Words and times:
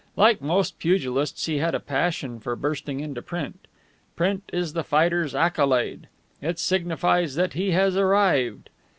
Like 0.15 0.41
most 0.41 0.79
pugilists 0.79 1.45
he 1.45 1.59
had 1.59 1.75
a 1.75 1.79
passion 1.79 2.39
for 2.39 2.55
bursting 2.55 3.01
into 3.01 3.21
print. 3.21 3.67
Print 4.15 4.41
is 4.51 4.73
the 4.73 4.83
fighter's 4.83 5.35
accolade. 5.35 6.07
It 6.41 6.57
signifies 6.57 7.35
that 7.35 7.53
he 7.53 7.69
has 7.73 7.95
arrived. 7.95 8.71